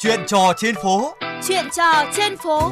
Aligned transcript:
Chuyện 0.00 0.20
trò 0.26 0.52
trên 0.56 0.74
phố. 0.82 1.14
Chuyện 1.48 1.64
trò 1.76 2.04
trên 2.16 2.36
phố. 2.36 2.70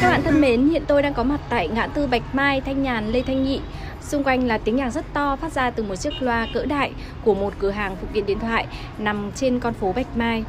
Các 0.00 0.10
bạn 0.10 0.22
thân 0.24 0.40
mến, 0.40 0.68
hiện 0.68 0.82
tôi 0.86 1.02
đang 1.02 1.14
có 1.14 1.22
mặt 1.22 1.40
tại 1.48 1.68
ngã 1.68 1.86
tư 1.86 2.06
Bạch 2.06 2.34
Mai, 2.34 2.60
Thanh 2.60 2.82
Nhàn, 2.82 3.08
Lê 3.08 3.22
Thanh 3.22 3.44
Nghị. 3.44 3.60
Xung 4.00 4.24
quanh 4.24 4.46
là 4.46 4.58
tiếng 4.58 4.76
nhạc 4.76 4.90
rất 4.90 5.04
to 5.12 5.36
phát 5.36 5.52
ra 5.52 5.70
từ 5.70 5.82
một 5.82 5.96
chiếc 5.96 6.22
loa 6.22 6.46
cỡ 6.54 6.64
đại 6.64 6.92
của 7.24 7.34
một 7.34 7.54
cửa 7.58 7.70
hàng 7.70 7.96
phụ 8.00 8.06
kiện 8.14 8.26
điện 8.26 8.38
thoại 8.38 8.66
nằm 8.98 9.30
trên 9.34 9.60
con 9.60 9.74
phố 9.74 9.92
Bạch 9.92 10.16
Mai. 10.16 10.44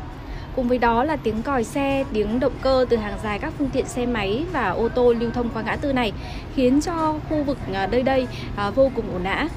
Cùng 0.56 0.68
với 0.68 0.78
đó 0.78 1.04
là 1.04 1.16
tiếng 1.16 1.42
còi 1.42 1.64
xe, 1.64 2.04
tiếng 2.14 2.40
động 2.40 2.54
cơ 2.62 2.86
từ 2.90 2.98
hàng 2.98 3.18
dài 3.24 3.40
các 3.40 3.54
phương 3.58 3.70
tiện 3.70 3.86
xe 3.86 4.06
máy 4.06 4.44
và 4.52 4.70
ô 4.70 4.90
tô 4.90 5.14
lưu 5.14 5.32
thông 5.32 5.50
qua 5.50 5.62
ngã 5.62 5.76
tư 5.76 5.94
này 5.94 6.12
khiến 6.56 6.82
cho 6.82 7.16
khu 7.30 7.44
vực 7.44 7.58
à, 7.74 7.88
nơi 7.88 8.04
đây 8.04 8.28
à, 8.56 8.70
vô 8.70 8.92
cùng 8.96 9.14
ồn 9.14 9.24
ào. 9.24 9.48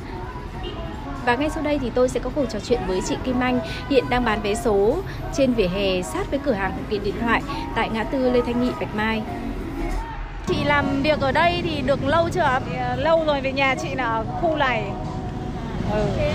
Và 1.27 1.37
ngay 1.37 1.51
sau 1.51 1.63
đây 1.63 1.79
thì 1.79 1.91
tôi 1.95 2.09
sẽ 2.09 2.21
có 2.21 2.31
cuộc 2.35 2.45
trò 2.51 2.59
chuyện 2.61 2.81
với 2.87 3.01
chị 3.09 3.17
Kim 3.25 3.41
Anh 3.41 3.61
hiện 3.91 4.05
đang 4.11 4.25
bán 4.25 4.43
vé 4.43 4.55
số 4.55 4.97
trên 5.37 5.53
vỉa 5.53 5.69
hè 5.69 6.03
sát 6.03 6.31
với 6.31 6.39
cửa 6.45 6.53
hàng 6.53 6.73
phụ 6.77 6.83
kiện 6.91 7.05
điện 7.05 7.15
thoại 7.21 7.43
tại 7.77 7.89
ngã 7.93 8.05
tư 8.05 8.31
Lê 8.31 8.41
Thanh 8.47 8.65
Nghị 8.65 8.71
Bạch 8.81 8.95
Mai. 8.95 9.23
Chị 10.47 10.65
làm 10.65 11.03
việc 11.03 11.21
ở 11.21 11.33
đây 11.33 11.63
thì 11.65 11.83
được 11.87 12.05
lâu 12.05 12.29
chưa 12.33 12.41
ạ? 12.41 12.61
À, 12.79 12.97
lâu 12.97 13.25
rồi 13.25 13.41
về 13.41 13.53
nhà 13.53 13.75
chị 13.75 13.95
là 13.95 14.05
ở 14.05 14.25
khu 14.41 14.57
này 14.57 14.85
ừ. 15.93 16.07
Thế 16.17 16.33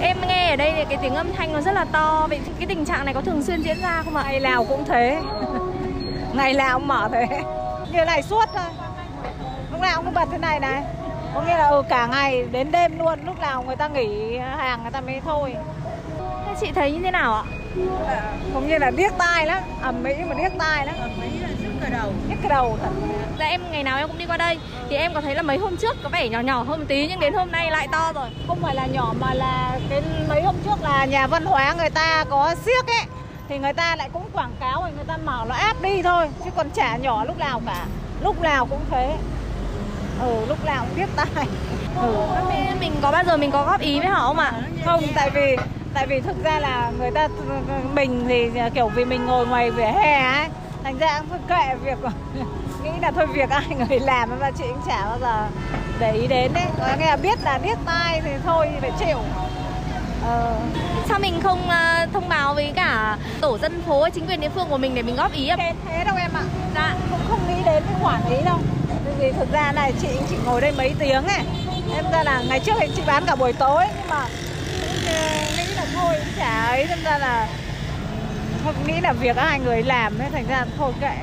em 0.00 0.16
nghe 0.28 0.37
ở 0.48 0.56
đây 0.56 0.72
thì 0.76 0.84
cái 0.88 0.98
tiếng 1.02 1.14
âm 1.14 1.32
thanh 1.32 1.52
nó 1.52 1.60
rất 1.60 1.72
là 1.72 1.84
to. 1.84 2.26
Vậy 2.30 2.40
cái 2.58 2.66
tình 2.66 2.84
trạng 2.84 3.04
này 3.04 3.14
có 3.14 3.20
thường 3.20 3.42
xuyên 3.42 3.62
diễn 3.62 3.80
ra 3.82 4.02
không 4.04 4.16
ạ? 4.16 4.22
ngày 4.26 4.40
nào 4.40 4.64
cũng 4.64 4.84
thế. 4.84 5.20
Ngày 6.34 6.54
nào 6.54 6.78
cũng 6.78 6.88
mở 6.88 7.08
thế. 7.12 7.26
Như 7.92 8.04
này 8.04 8.22
suốt 8.22 8.44
thôi. 8.54 8.70
Lúc 9.72 9.80
nào 9.80 10.02
cũng 10.02 10.14
bật 10.14 10.28
thế 10.32 10.38
này 10.38 10.60
này. 10.60 10.82
Có 11.34 11.42
nghĩa 11.42 11.56
là 11.56 11.68
ừ, 11.68 11.82
cả 11.88 12.06
ngày 12.06 12.44
đến 12.52 12.70
đêm 12.70 12.98
luôn. 12.98 13.18
Lúc 13.26 13.40
nào 13.40 13.62
người 13.62 13.76
ta 13.76 13.88
nghỉ 13.88 14.38
hàng 14.38 14.82
người 14.82 14.90
ta 14.90 15.00
mới 15.00 15.20
thôi. 15.24 15.54
Thế 16.46 16.54
chị 16.60 16.72
thấy 16.74 16.92
như 16.92 17.00
thế 17.02 17.10
nào 17.10 17.34
ạ? 17.34 17.42
có 18.54 18.60
nghĩa 18.60 18.78
là 18.78 18.90
điếc 18.90 19.12
tai 19.18 19.46
lắm. 19.46 19.62
Ẩm 19.82 20.02
mỹ 20.02 20.14
mà 20.28 20.34
điếc 20.34 20.52
tai 20.58 20.86
lắm. 20.86 20.94
Ẩm 21.00 21.10
mỹ 21.20 21.28
là 21.80 21.88
cả 21.90 21.98
đầu. 21.98 22.12
Nhức 22.28 22.38
đầu 22.48 22.78
thật. 22.82 22.90
Dạ 23.38 23.46
em 23.46 23.60
ngày 23.70 23.82
nào 23.82 23.98
em 23.98 24.08
cũng 24.08 24.18
đi 24.18 24.26
qua 24.26 24.36
đây. 24.36 24.58
Thì 24.90 24.96
em 24.96 25.14
có 25.14 25.20
thấy 25.20 25.34
là 25.34 25.42
mấy 25.42 25.58
hôm 25.58 25.76
trước 25.76 25.96
có 26.02 26.08
vẻ 26.08 26.28
nhỏ 26.28 26.40
nhỏ 26.40 26.62
hơn 26.62 26.80
một 26.80 26.84
tí 26.88 27.06
Nhưng 27.06 27.20
đến 27.20 27.34
hôm 27.34 27.50
nay 27.50 27.70
lại 27.70 27.88
to 27.92 28.12
rồi. 28.14 28.28
Không 28.46 28.58
phải 28.62 28.74
là 28.74 28.86
nhỏ 28.86 29.14
mà 29.20 29.34
là 29.34 29.78
cái 29.90 30.02
mấy 30.28 30.42
hôm 30.42 30.54
trước 30.64 30.82
là 30.82 31.04
nhà 31.04 31.26
văn 31.26 31.44
hóa 31.44 31.74
người 31.78 31.90
ta 31.90 32.24
có 32.30 32.54
siếc 32.64 32.86
ấy. 32.86 33.06
Thì 33.48 33.58
người 33.58 33.72
ta 33.72 33.96
lại 33.96 34.10
cũng 34.12 34.24
quảng 34.32 34.52
cáo 34.60 34.80
rồi 34.80 34.90
người 34.96 35.04
ta 35.04 35.16
mở 35.16 35.44
nó 35.48 35.54
áp 35.54 35.82
đi 35.82 36.02
thôi 36.02 36.28
chứ 36.44 36.50
còn 36.56 36.70
chả 36.70 36.96
nhỏ 36.96 37.24
lúc 37.24 37.38
nào 37.38 37.62
cả. 37.66 37.86
Lúc 38.22 38.42
nào 38.42 38.66
cũng 38.66 38.80
thế. 38.90 39.16
Ừ 40.20 40.44
lúc 40.48 40.64
nào 40.64 40.84
cũng 40.88 40.98
biết 40.98 41.08
tai 41.16 41.46
ừ. 41.96 42.26
Mình 42.80 42.92
có 43.02 43.10
bao 43.10 43.24
giờ 43.24 43.36
mình 43.36 43.50
có 43.50 43.64
góp 43.64 43.80
ý 43.80 43.98
với 43.98 44.08
họ 44.08 44.26
không 44.26 44.38
ạ? 44.38 44.52
không 44.84 45.02
tại 45.14 45.30
vì 45.30 45.56
tại 45.94 46.06
vì 46.06 46.20
thực 46.20 46.44
ra 46.44 46.60
là 46.60 46.92
người 46.98 47.10
ta 47.10 47.28
mình 47.94 48.24
thì 48.28 48.50
kiểu 48.74 48.88
vì 48.88 49.04
mình 49.04 49.26
ngồi 49.26 49.46
ngoài 49.46 49.70
vỉa 49.70 49.82
hè 49.82 50.20
ấy 50.20 50.48
thành 50.84 50.98
ra 50.98 51.20
cũng 51.30 51.38
kệ 51.48 51.74
việc 51.84 51.98
nghĩ 52.84 52.90
là 53.02 53.10
thôi 53.10 53.26
việc 53.26 53.50
ai 53.50 53.66
người 53.88 54.00
làm 54.00 54.30
mà 54.40 54.50
chị 54.50 54.64
cũng 54.68 54.82
chả 54.86 55.04
bao 55.04 55.18
giờ 55.20 55.46
để 55.98 56.12
ý 56.12 56.26
đến 56.26 56.52
đấy. 56.54 56.64
Có 56.78 56.86
nghe 56.98 57.06
là 57.06 57.16
biết 57.16 57.38
là 57.44 57.58
điếc 57.58 57.78
tai 57.86 58.20
thì 58.24 58.30
thôi 58.44 58.68
phải 58.80 58.92
chịu. 58.98 59.18
Ờ. 60.24 60.56
Sao 61.08 61.18
mình 61.18 61.40
không 61.42 61.68
ờ, 61.68 62.06
thông 62.12 62.28
báo 62.28 62.54
với 62.54 62.72
cả 62.74 63.16
tổ 63.40 63.58
dân 63.58 63.82
phố 63.86 64.08
chính 64.08 64.26
quyền 64.26 64.40
địa 64.40 64.48
phương 64.48 64.66
của 64.70 64.78
mình 64.78 64.94
để 64.94 65.02
mình 65.02 65.16
góp 65.16 65.32
ý 65.32 65.48
ạ? 65.48 65.56
thế 65.58 65.72
thế 65.88 66.04
đâu 66.04 66.16
em 66.16 66.30
ạ. 66.34 66.42
Dạ. 66.74 66.94
Cũng 67.10 67.20
không 67.28 67.40
nghĩ 67.48 67.62
đến 67.64 67.82
cái 67.86 67.94
khoản 68.02 68.22
ấy 68.22 68.42
đâu. 68.44 68.58
Vì 69.18 69.32
thực 69.32 69.52
ra 69.52 69.72
này 69.72 69.92
chị 70.02 70.08
chỉ 70.30 70.36
ngồi 70.44 70.60
đây 70.60 70.72
mấy 70.76 70.94
tiếng 70.98 71.24
ấy. 71.26 71.42
Em 71.94 72.04
ra 72.12 72.22
là 72.22 72.42
ngày 72.48 72.60
trước 72.60 72.72
thì 72.80 72.88
chị 72.96 73.02
bán 73.06 73.24
cả 73.26 73.34
buổi 73.36 73.52
tối 73.52 73.84
nhưng 73.96 74.08
mà 74.10 74.26
cũng, 74.80 75.06
ờ, 75.06 75.40
nghĩ 75.56 75.74
là 75.76 75.84
thôi 75.94 76.14
chả 76.36 76.64
ấy. 76.66 76.86
Nên 76.88 76.98
ra 77.04 77.18
là 77.18 77.48
không 78.72 78.86
nghĩ 78.86 79.00
là 79.00 79.12
việc 79.12 79.36
hai 79.36 79.60
người 79.60 79.82
làm 79.82 80.18
ấy 80.18 80.30
thành 80.30 80.44
ra 80.48 80.64
thôi 80.76 80.92
kệ. 81.00 81.14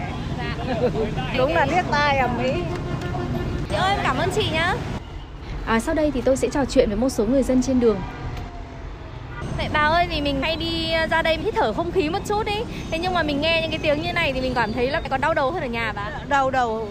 Đúng 1.38 1.54
là 1.54 1.66
liếc 1.66 1.86
tai 1.92 2.18
ầm 2.18 2.44
ĩ 2.44 2.54
Chị 3.70 3.76
ơi 3.76 3.92
em 3.92 4.00
cảm 4.04 4.18
ơn 4.18 4.30
chị 4.36 4.50
nhá. 4.54 4.76
À, 5.66 5.80
Sau 5.80 5.96
đây 5.96 6.12
thì 6.12 6.22
tôi 6.22 6.38
sẽ 6.38 6.48
trò 6.50 6.66
chuyện 6.66 6.90
với 6.90 6.98
một 6.98 7.10
số 7.10 7.26
người 7.26 7.44
dân 7.44 7.62
trên 7.62 7.80
đường. 7.80 7.98
Vậy 9.58 9.68
bà 9.74 9.80
ơi 9.80 10.08
thì 10.12 10.22
mình 10.22 10.42
hay 10.42 10.56
đi 10.56 10.94
ra 11.12 11.22
đây 11.22 11.38
hít 11.38 11.54
thở 11.58 11.74
không 11.74 11.92
khí 11.92 12.10
một 12.10 12.20
chút 12.28 12.46
đi 12.46 12.64
Thế 12.92 13.00
nhưng 13.00 13.14
mà 13.14 13.24
mình 13.24 13.42
nghe 13.42 13.62
những 13.62 13.70
cái 13.70 13.80
tiếng 13.80 14.02
như 14.02 14.14
này 14.14 14.34
thì 14.34 14.42
mình 14.42 14.54
cảm 14.56 14.74
thấy 14.74 14.92
là 14.92 15.02
còn 15.10 15.22
đau 15.22 15.34
đầu 15.34 15.52
hơn 15.52 15.62
ở 15.62 15.68
nhà 15.68 15.94
bà. 15.96 16.12
Đau 16.28 16.52
đầu. 16.52 16.88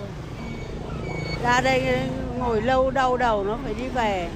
Ra 1.45 1.61
đây 1.61 1.99
ngồi 2.39 2.63
lâu 2.63 2.91
đau 2.91 3.17
đầu 3.17 3.45
nó 3.45 3.59
phải 3.65 3.75
đi 3.75 3.85
về. 3.95 4.29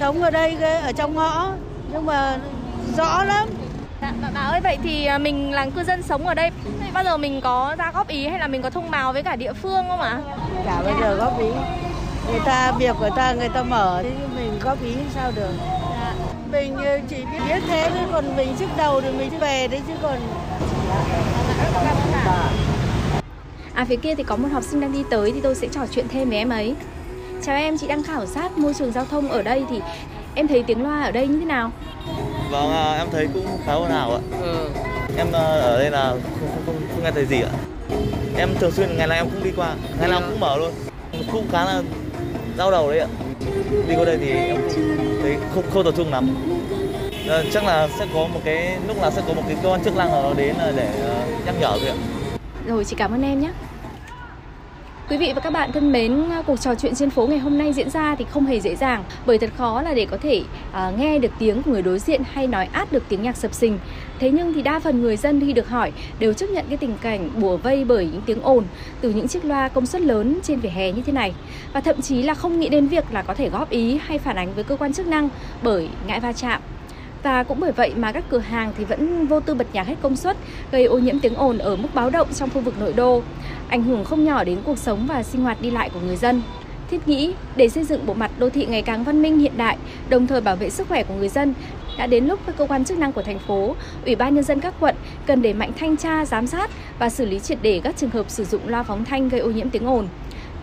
Sống 0.00 0.22
ở 0.22 0.30
đây 0.30 0.56
ở 0.82 0.92
trong 0.92 1.14
ngõ 1.14 1.52
nhưng 1.92 2.06
mà 2.06 2.38
rõ 2.96 3.24
lắm 3.24 3.48
bà, 4.22 4.28
bà 4.34 4.40
ơi 4.40 4.60
vậy 4.60 4.78
thì 4.82 5.04
à, 5.04 5.18
mình 5.18 5.52
là 5.52 5.66
cư 5.66 5.84
dân 5.84 6.02
sống 6.02 6.26
ở 6.26 6.34
đây 6.34 6.50
bao 6.92 7.04
giờ 7.04 7.16
mình 7.16 7.40
có 7.40 7.74
ra 7.78 7.90
góp 7.94 8.08
ý 8.08 8.26
hay 8.26 8.38
là 8.38 8.46
mình 8.46 8.62
có 8.62 8.70
thông 8.70 8.90
báo 8.90 9.12
với 9.12 9.22
cả 9.22 9.36
địa 9.36 9.52
phương 9.52 9.84
không 9.88 10.00
ạ? 10.00 10.20
chả 10.64 10.82
bao 10.82 10.94
giờ 11.00 11.14
góp 11.14 11.40
ý 11.40 11.46
người 12.30 12.40
ta 12.44 12.72
việc 12.78 12.96
của 12.98 13.10
ta 13.16 13.32
người 13.32 13.48
ta 13.48 13.62
mở 13.62 14.00
thế 14.02 14.10
nhưng 14.20 14.36
mình 14.36 14.58
góp 14.62 14.82
ý 14.84 14.94
sao 15.14 15.32
được 15.36 15.52
mình 16.52 16.76
ờ, 16.76 16.98
chỉ 17.08 17.16
biết 17.48 17.62
thế 17.66 17.90
thôi 17.90 18.06
còn 18.12 18.36
mình 18.36 18.56
sức 18.58 18.68
đầu 18.76 19.00
thì 19.00 19.08
mình 19.18 19.38
về 19.40 19.68
đấy 19.68 19.80
chứ 19.88 19.94
còn 20.02 20.18
À 23.74 23.84
phía 23.84 23.96
kia 23.96 24.14
thì 24.14 24.22
có 24.22 24.36
một 24.36 24.48
học 24.52 24.62
sinh 24.62 24.80
đang 24.80 24.92
đi 24.92 25.02
tới 25.10 25.32
thì 25.32 25.40
tôi 25.40 25.54
sẽ 25.54 25.68
trò 25.68 25.80
chuyện 25.90 26.06
thêm 26.08 26.28
với 26.28 26.38
em 26.38 26.48
ấy 26.48 26.74
Chào 27.42 27.56
em, 27.56 27.78
chị 27.78 27.86
đang 27.86 28.02
khảo 28.02 28.26
sát 28.26 28.58
môi 28.58 28.74
trường 28.74 28.92
giao 28.92 29.04
thông 29.04 29.28
ở 29.28 29.42
đây 29.42 29.64
thì 29.70 29.80
em 30.34 30.48
thấy 30.48 30.62
tiếng 30.62 30.82
loa 30.82 31.02
ở 31.02 31.10
đây 31.10 31.26
như 31.26 31.38
thế 31.38 31.44
nào? 31.44 31.70
Vâng, 32.54 32.70
à, 32.72 32.94
em 32.98 33.06
thấy 33.12 33.28
cũng 33.34 33.46
khá 33.66 33.72
ồn 33.72 33.88
ào 33.88 34.12
ạ. 34.12 34.20
Em 35.16 35.26
à, 35.32 35.40
ở 35.40 35.78
đây 35.78 35.90
là 35.90 36.10
không, 36.10 36.20
không, 36.40 36.62
không, 36.66 36.76
không 36.94 37.04
nghe 37.04 37.10
thấy 37.10 37.26
gì 37.26 37.40
ạ. 37.40 37.50
Em 38.36 38.48
thường 38.60 38.70
xuyên 38.70 38.96
ngày 38.96 39.06
nào 39.06 39.18
em 39.18 39.30
cũng 39.30 39.44
đi 39.44 39.50
qua, 39.56 39.74
ngày 40.00 40.08
nào 40.08 40.20
cũng 40.28 40.40
mở 40.40 40.56
luôn. 40.56 40.72
Cũng 41.32 41.46
khá 41.52 41.64
là 41.64 41.82
đau 42.56 42.70
đầu 42.70 42.90
đấy 42.90 42.98
ạ. 42.98 43.06
Đi 43.88 43.94
qua 43.96 44.04
đây 44.04 44.18
thì 44.20 44.30
em 44.30 44.56
cũng 44.56 45.18
thấy 45.22 45.36
không, 45.54 45.64
không 45.74 45.84
tập 45.84 45.94
trung 45.96 46.12
lắm. 46.12 46.36
Ờ, 47.28 47.44
chắc 47.52 47.64
là 47.64 47.88
sẽ 47.98 48.06
có 48.14 48.26
một 48.26 48.40
cái 48.44 48.76
lúc 48.88 49.00
nào 49.00 49.10
sẽ 49.10 49.22
có 49.28 49.34
một 49.34 49.42
cái 49.46 49.56
cơ 49.62 49.68
quan 49.68 49.84
chức 49.84 49.96
năng 49.96 50.08
nào 50.08 50.22
đó 50.22 50.32
đến 50.36 50.54
là 50.58 50.72
để 50.76 50.88
ờ, 51.02 51.14
nhắc 51.46 51.54
nhở 51.60 51.78
thôi 51.80 51.88
ạ. 51.88 51.96
Rồi 52.66 52.84
chị 52.84 52.96
cảm 52.98 53.14
ơn 53.14 53.22
em 53.22 53.40
nhé 53.40 53.50
Quý 55.08 55.16
vị 55.16 55.32
và 55.34 55.40
các 55.40 55.52
bạn 55.52 55.72
thân 55.72 55.92
mến, 55.92 56.24
cuộc 56.46 56.60
trò 56.60 56.74
chuyện 56.74 56.94
trên 56.94 57.10
phố 57.10 57.26
ngày 57.26 57.38
hôm 57.38 57.58
nay 57.58 57.72
diễn 57.72 57.90
ra 57.90 58.14
thì 58.18 58.24
không 58.30 58.46
hề 58.46 58.60
dễ 58.60 58.76
dàng 58.76 59.04
bởi 59.26 59.38
thật 59.38 59.50
khó 59.56 59.82
là 59.82 59.94
để 59.94 60.06
có 60.10 60.16
thể 60.16 60.42
uh, 60.70 60.98
nghe 60.98 61.18
được 61.18 61.32
tiếng 61.38 61.62
của 61.62 61.70
người 61.70 61.82
đối 61.82 61.98
diện 61.98 62.22
hay 62.32 62.46
nói 62.46 62.68
át 62.72 62.92
được 62.92 63.02
tiếng 63.08 63.22
nhạc 63.22 63.36
sập 63.36 63.54
sình. 63.54 63.78
Thế 64.18 64.30
nhưng 64.30 64.52
thì 64.52 64.62
đa 64.62 64.80
phần 64.80 65.02
người 65.02 65.16
dân 65.16 65.40
khi 65.40 65.52
được 65.52 65.68
hỏi 65.68 65.92
đều 66.18 66.32
chấp 66.32 66.46
nhận 66.50 66.64
cái 66.68 66.76
tình 66.76 66.94
cảnh 67.02 67.30
bùa 67.40 67.56
vây 67.56 67.84
bởi 67.84 68.08
những 68.12 68.22
tiếng 68.26 68.42
ồn 68.42 68.64
từ 69.00 69.10
những 69.10 69.28
chiếc 69.28 69.44
loa 69.44 69.68
công 69.68 69.86
suất 69.86 70.02
lớn 70.02 70.38
trên 70.42 70.60
vỉa 70.60 70.68
hè 70.68 70.92
như 70.92 71.02
thế 71.06 71.12
này 71.12 71.32
và 71.72 71.80
thậm 71.80 72.00
chí 72.00 72.22
là 72.22 72.34
không 72.34 72.60
nghĩ 72.60 72.68
đến 72.68 72.86
việc 72.86 73.04
là 73.12 73.22
có 73.22 73.34
thể 73.34 73.48
góp 73.48 73.70
ý 73.70 73.98
hay 74.06 74.18
phản 74.18 74.36
ánh 74.36 74.54
với 74.54 74.64
cơ 74.64 74.76
quan 74.76 74.92
chức 74.92 75.06
năng 75.06 75.28
bởi 75.62 75.88
ngại 76.06 76.20
va 76.20 76.32
chạm. 76.32 76.60
Và 77.22 77.42
cũng 77.42 77.60
bởi 77.60 77.72
vậy 77.72 77.92
mà 77.96 78.12
các 78.12 78.24
cửa 78.28 78.38
hàng 78.38 78.72
thì 78.78 78.84
vẫn 78.84 79.26
vô 79.26 79.40
tư 79.40 79.54
bật 79.54 79.66
nhạc 79.72 79.86
hết 79.86 79.94
công 80.02 80.16
suất, 80.16 80.36
gây 80.72 80.84
ô 80.84 80.98
nhiễm 80.98 81.20
tiếng 81.20 81.34
ồn 81.34 81.58
ở 81.58 81.76
mức 81.76 81.88
báo 81.94 82.10
động 82.10 82.28
trong 82.34 82.50
khu 82.50 82.60
vực 82.60 82.74
nội 82.80 82.92
đô, 82.92 83.22
ảnh 83.74 83.82
hưởng 83.82 84.04
không 84.04 84.24
nhỏ 84.24 84.44
đến 84.44 84.58
cuộc 84.64 84.78
sống 84.78 85.06
và 85.06 85.22
sinh 85.22 85.42
hoạt 85.42 85.60
đi 85.60 85.70
lại 85.70 85.90
của 85.94 86.00
người 86.00 86.16
dân. 86.16 86.42
Thiết 86.90 87.08
nghĩ 87.08 87.34
để 87.56 87.68
xây 87.68 87.84
dựng 87.84 88.06
bộ 88.06 88.14
mặt 88.14 88.30
đô 88.38 88.50
thị 88.50 88.66
ngày 88.66 88.82
càng 88.82 89.04
văn 89.04 89.22
minh 89.22 89.38
hiện 89.38 89.52
đại, 89.56 89.76
đồng 90.08 90.26
thời 90.26 90.40
bảo 90.40 90.56
vệ 90.56 90.70
sức 90.70 90.88
khỏe 90.88 91.02
của 91.02 91.14
người 91.14 91.28
dân, 91.28 91.54
đã 91.98 92.06
đến 92.06 92.26
lúc 92.26 92.40
các 92.46 92.56
cơ 92.56 92.66
quan 92.66 92.84
chức 92.84 92.98
năng 92.98 93.12
của 93.12 93.22
thành 93.22 93.38
phố, 93.38 93.76
ủy 94.04 94.14
ban 94.14 94.34
nhân 94.34 94.44
dân 94.44 94.60
các 94.60 94.74
quận 94.80 94.94
cần 95.26 95.42
đẩy 95.42 95.54
mạnh 95.54 95.70
thanh 95.78 95.96
tra, 95.96 96.24
giám 96.24 96.46
sát 96.46 96.70
và 96.98 97.10
xử 97.10 97.24
lý 97.24 97.38
triệt 97.38 97.58
để 97.62 97.80
các 97.84 97.96
trường 97.96 98.10
hợp 98.10 98.30
sử 98.30 98.44
dụng 98.44 98.68
loa 98.68 98.82
phóng 98.82 99.04
thanh 99.04 99.28
gây 99.28 99.40
ô 99.40 99.50
nhiễm 99.50 99.70
tiếng 99.70 99.86
ồn. 99.86 100.08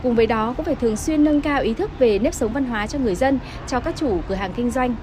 Cùng 0.04 0.16
với 0.16 0.28
đó 0.28 0.54
cũng 0.58 0.66
phải 0.66 0.76
thường 0.76 0.98
xuyên 0.98 1.24
nâng 1.24 1.42
cao 1.42 1.62
ý 1.62 1.74
thức 1.74 2.00
về 2.00 2.20
nếp 2.20 2.34
sống 2.34 2.54
văn 2.54 2.66
hóa 2.66 2.88
cho 2.88 3.00
người 3.00 3.16
dân, 3.16 3.40
cho 3.68 3.80
các 3.80 3.96
chủ 3.96 4.20
cửa 4.28 4.36
hàng 4.36 4.54
kinh 4.56 4.72
doanh. 4.72 4.96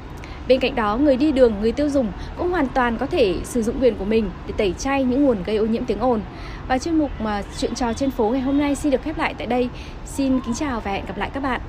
Bên 0.48 0.60
cạnh 0.60 0.74
đó, 0.74 0.96
người 0.96 1.16
đi 1.16 1.32
đường, 1.32 1.54
người 1.60 1.72
tiêu 1.72 1.88
dùng 1.88 2.12
cũng 2.36 2.50
hoàn 2.50 2.66
toàn 2.68 2.96
có 2.98 3.06
thể 3.06 3.36
sử 3.44 3.62
dụng 3.62 3.80
quyền 3.80 3.94
của 3.94 4.04
mình 4.04 4.30
để 4.46 4.54
tẩy 4.56 4.74
chay 4.78 5.04
những 5.04 5.24
nguồn 5.24 5.42
gây 5.42 5.56
ô 5.56 5.66
nhiễm 5.66 5.84
tiếng 5.84 6.00
ồn. 6.00 6.20
Và 6.68 6.78
chuyên 6.78 6.98
mục 6.98 7.10
mà 7.20 7.42
chuyện 7.58 7.74
trò 7.74 7.92
trên 7.92 8.10
phố 8.10 8.28
ngày 8.28 8.40
hôm 8.40 8.58
nay 8.58 8.74
xin 8.74 8.92
được 8.92 9.02
khép 9.02 9.18
lại 9.18 9.34
tại 9.38 9.46
đây. 9.46 9.68
Xin 10.06 10.40
kính 10.40 10.54
chào 10.54 10.80
và 10.80 10.90
hẹn 10.90 11.06
gặp 11.06 11.18
lại 11.18 11.30
các 11.34 11.42
bạn. 11.42 11.60